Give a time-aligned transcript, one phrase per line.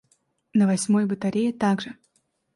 [0.57, 1.95] На восьмой батарее так же.